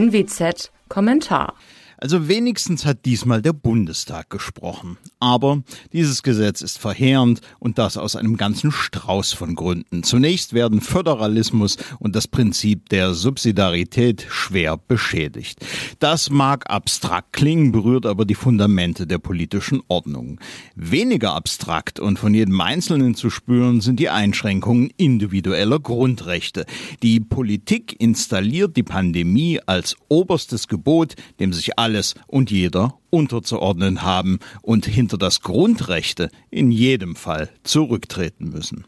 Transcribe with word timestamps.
NWZ 0.00 0.70
Kommentar. 0.88 1.54
Also 1.98 2.28
wenigstens 2.28 2.84
hat 2.84 3.04
diesmal 3.04 3.42
der 3.42 3.52
Bundestag 3.52 4.30
gesprochen. 4.30 4.98
Aber 5.20 5.62
dieses 5.92 6.22
Gesetz 6.22 6.60
ist 6.60 6.78
verheerend 6.78 7.40
und 7.58 7.78
das 7.78 7.96
aus 7.96 8.16
einem 8.16 8.36
ganzen 8.36 8.72
Strauß 8.72 9.32
von 9.32 9.54
Gründen. 9.54 10.02
Zunächst 10.02 10.52
werden 10.52 10.80
Föderalismus 10.80 11.76
und 11.98 12.14
das 12.16 12.28
Prinzip 12.28 12.88
der 12.88 13.14
Subsidiarität 13.14 14.26
schwer 14.28 14.76
beschädigt. 14.76 15.64
Das 15.98 16.30
mag 16.30 16.68
abstrakt 16.70 17.32
klingen, 17.32 17.72
berührt 17.72 18.06
aber 18.06 18.24
die 18.24 18.34
Fundamente 18.34 19.06
der 19.06 19.18
politischen 19.18 19.82
Ordnung. 19.88 20.40
Weniger 20.74 21.34
abstrakt 21.34 22.00
und 22.00 22.18
von 22.18 22.34
jedem 22.34 22.60
Einzelnen 22.60 23.14
zu 23.14 23.30
spüren 23.30 23.80
sind 23.80 24.00
die 24.00 24.10
Einschränkungen 24.10 24.90
individueller 24.96 25.80
Grundrechte. 25.80 26.66
Die 27.02 27.20
Politik 27.20 27.96
installiert 27.98 28.76
die 28.76 28.82
Pandemie 28.82 29.60
als 29.66 29.96
oberstes 30.08 30.68
Gebot, 30.68 31.14
dem 31.40 31.52
sich 31.52 31.78
alle 31.78 31.93
alles 31.94 32.14
und 32.26 32.50
jeder 32.50 32.98
unterzuordnen 33.10 34.02
haben 34.02 34.40
und 34.62 34.84
hinter 34.86 35.16
das 35.16 35.42
Grundrechte 35.42 36.28
in 36.50 36.72
jedem 36.72 37.14
Fall 37.14 37.50
zurücktreten 37.62 38.50
müssen. 38.50 38.84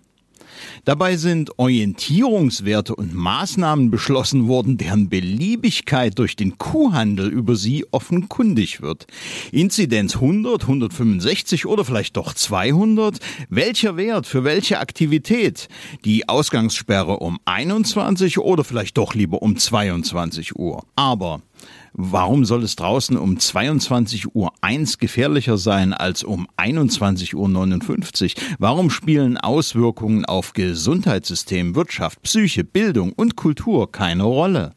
Dabei 0.84 1.16
sind 1.16 1.58
Orientierungswerte 1.58 2.94
und 2.94 3.14
Maßnahmen 3.14 3.90
beschlossen 3.90 4.48
worden, 4.48 4.78
deren 4.78 5.08
Beliebigkeit 5.08 6.18
durch 6.18 6.34
den 6.34 6.58
Kuhhandel 6.58 7.28
über 7.28 7.56
sie 7.56 7.84
offenkundig 7.90 8.80
wird. 8.80 9.06
Inzidenz 9.52 10.14
100, 10.14 10.62
165 10.62 11.66
oder 11.66 11.84
vielleicht 11.84 12.16
doch 12.16 12.34
200? 12.34 13.18
Welcher 13.48 13.96
Wert 13.96 14.26
für 14.26 14.44
welche 14.44 14.78
Aktivität? 14.80 15.68
Die 16.04 16.28
Ausgangssperre 16.28 17.18
um 17.18 17.38
21 17.44 18.38
oder 18.38 18.64
vielleicht 18.64 18.96
doch 18.96 19.14
lieber 19.14 19.42
um 19.42 19.56
22 19.56 20.56
Uhr. 20.56 20.84
Aber 20.96 21.42
Warum 21.92 22.44
soll 22.44 22.62
es 22.62 22.76
draußen 22.76 23.16
um 23.16 23.38
22 23.38 24.34
Uhr 24.34 24.52
gefährlicher 24.98 25.56
sein 25.56 25.94
als 25.94 26.24
um 26.24 26.46
21 26.56 27.34
Uhr 27.34 27.48
59? 27.48 28.36
Warum 28.58 28.90
spielen 28.90 29.38
Auswirkungen 29.38 30.24
auf 30.24 30.52
Gesundheitssystem, 30.52 31.74
Wirtschaft, 31.74 32.22
Psyche, 32.22 32.64
Bildung 32.64 33.12
und 33.12 33.36
Kultur 33.36 33.90
keine 33.90 34.24
Rolle? 34.24 34.74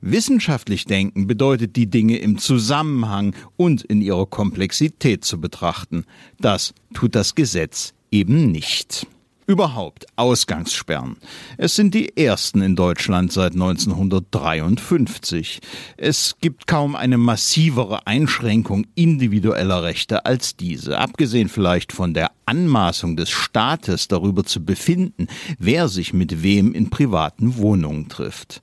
Wissenschaftlich 0.00 0.84
denken 0.84 1.26
bedeutet 1.26 1.76
die 1.76 1.88
Dinge 1.88 2.18
im 2.18 2.38
Zusammenhang 2.38 3.34
und 3.56 3.82
in 3.82 4.00
ihrer 4.00 4.26
Komplexität 4.26 5.24
zu 5.24 5.40
betrachten. 5.40 6.04
Das 6.38 6.74
tut 6.94 7.14
das 7.14 7.34
Gesetz 7.34 7.94
eben 8.10 8.50
nicht. 8.50 9.06
Überhaupt 9.50 10.06
Ausgangssperren. 10.14 11.16
Es 11.58 11.74
sind 11.74 11.92
die 11.92 12.16
ersten 12.16 12.62
in 12.62 12.76
Deutschland 12.76 13.32
seit 13.32 13.54
1953. 13.54 15.58
Es 15.96 16.36
gibt 16.40 16.68
kaum 16.68 16.94
eine 16.94 17.18
massivere 17.18 18.06
Einschränkung 18.06 18.86
individueller 18.94 19.82
Rechte 19.82 20.24
als 20.24 20.54
diese, 20.54 20.98
abgesehen 20.98 21.48
vielleicht 21.48 21.92
von 21.92 22.14
der 22.14 22.30
Anmaßung 22.46 23.16
des 23.16 23.30
Staates 23.30 24.06
darüber 24.06 24.44
zu 24.44 24.64
befinden, 24.64 25.26
wer 25.58 25.88
sich 25.88 26.12
mit 26.12 26.44
wem 26.44 26.72
in 26.72 26.88
privaten 26.88 27.56
Wohnungen 27.56 28.08
trifft. 28.08 28.62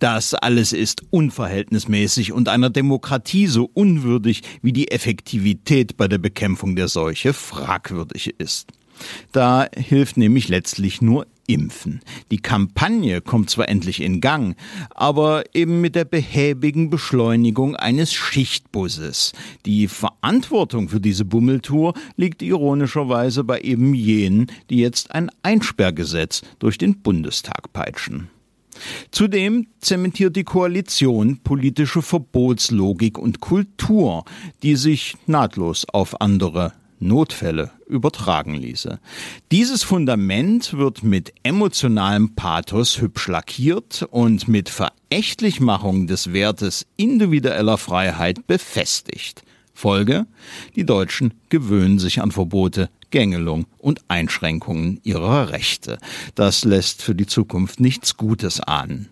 Das 0.00 0.34
alles 0.34 0.74
ist 0.74 1.04
unverhältnismäßig 1.08 2.34
und 2.34 2.50
einer 2.50 2.68
Demokratie 2.68 3.46
so 3.46 3.70
unwürdig, 3.72 4.42
wie 4.60 4.74
die 4.74 4.90
Effektivität 4.90 5.96
bei 5.96 6.08
der 6.08 6.18
Bekämpfung 6.18 6.76
der 6.76 6.88
Seuche 6.88 7.32
fragwürdig 7.32 8.38
ist. 8.38 8.70
Da 9.32 9.66
hilft 9.76 10.16
nämlich 10.16 10.48
letztlich 10.48 11.02
nur 11.02 11.26
Impfen. 11.46 12.00
Die 12.30 12.38
Kampagne 12.38 13.20
kommt 13.20 13.50
zwar 13.50 13.68
endlich 13.68 14.00
in 14.00 14.20
Gang, 14.20 14.56
aber 14.94 15.44
eben 15.54 15.80
mit 15.80 15.94
der 15.94 16.04
behäbigen 16.04 16.90
Beschleunigung 16.90 17.76
eines 17.76 18.12
Schichtbusses. 18.12 19.32
Die 19.64 19.88
Verantwortung 19.88 20.88
für 20.88 21.00
diese 21.00 21.24
Bummeltour 21.24 21.94
liegt 22.16 22.42
ironischerweise 22.42 23.44
bei 23.44 23.60
eben 23.60 23.94
jenen, 23.94 24.50
die 24.70 24.78
jetzt 24.78 25.12
ein 25.12 25.30
Einsperrgesetz 25.42 26.42
durch 26.58 26.78
den 26.78 27.00
Bundestag 27.00 27.72
peitschen. 27.72 28.28
Zudem 29.10 29.68
zementiert 29.80 30.36
die 30.36 30.44
Koalition 30.44 31.38
politische 31.42 32.02
Verbotslogik 32.02 33.16
und 33.18 33.40
Kultur, 33.40 34.24
die 34.62 34.76
sich 34.76 35.16
nahtlos 35.26 35.86
auf 35.90 36.20
andere 36.20 36.74
Notfälle 36.98 37.70
übertragen 37.86 38.54
ließe. 38.54 38.98
Dieses 39.52 39.82
Fundament 39.82 40.76
wird 40.76 41.02
mit 41.02 41.32
emotionalem 41.42 42.34
Pathos 42.34 43.00
hübsch 43.00 43.28
lackiert 43.28 44.06
und 44.10 44.48
mit 44.48 44.68
Verächtlichmachung 44.68 46.06
des 46.06 46.32
Wertes 46.32 46.86
individueller 46.96 47.78
Freiheit 47.78 48.46
befestigt. 48.46 49.42
Folge? 49.74 50.26
Die 50.74 50.86
Deutschen 50.86 51.34
gewöhnen 51.50 51.98
sich 51.98 52.22
an 52.22 52.32
Verbote, 52.32 52.88
Gängelung 53.10 53.66
und 53.78 54.00
Einschränkungen 54.08 55.00
ihrer 55.04 55.50
Rechte. 55.50 55.98
Das 56.34 56.64
lässt 56.64 57.02
für 57.02 57.14
die 57.14 57.26
Zukunft 57.26 57.78
nichts 57.78 58.16
Gutes 58.16 58.60
ahnen. 58.60 59.10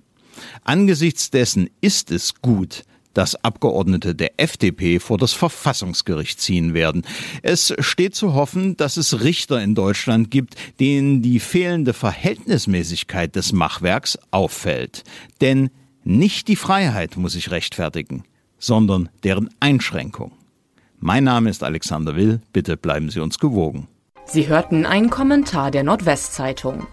Angesichts 0.64 1.30
dessen 1.30 1.70
ist 1.80 2.10
es 2.10 2.34
gut, 2.40 2.84
dass 3.14 3.42
Abgeordnete 3.44 4.14
der 4.14 4.38
FDP 4.38 4.98
vor 4.98 5.18
das 5.18 5.32
Verfassungsgericht 5.32 6.40
ziehen 6.40 6.74
werden. 6.74 7.02
Es 7.42 7.74
steht 7.78 8.14
zu 8.14 8.34
hoffen, 8.34 8.76
dass 8.76 8.96
es 8.96 9.22
Richter 9.22 9.62
in 9.62 9.74
Deutschland 9.74 10.30
gibt, 10.30 10.56
denen 10.80 11.22
die 11.22 11.40
fehlende 11.40 11.92
Verhältnismäßigkeit 11.92 13.34
des 13.34 13.52
Machwerks 13.52 14.18
auffällt. 14.30 15.04
Denn 15.40 15.70
nicht 16.02 16.48
die 16.48 16.56
Freiheit 16.56 17.16
muss 17.16 17.32
sich 17.32 17.50
rechtfertigen, 17.50 18.24
sondern 18.58 19.08
deren 19.22 19.48
Einschränkung. 19.60 20.32
Mein 21.00 21.24
Name 21.24 21.50
ist 21.50 21.62
Alexander 21.62 22.16
Will. 22.16 22.40
Bitte 22.52 22.76
bleiben 22.76 23.10
Sie 23.10 23.20
uns 23.20 23.38
gewogen. 23.38 23.88
Sie 24.26 24.48
hörten 24.48 24.86
einen 24.86 25.10
Kommentar 25.10 25.70
der 25.70 25.82
Nordwestzeitung. 25.82 26.86